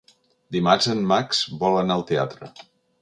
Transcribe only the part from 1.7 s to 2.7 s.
anar al teatre.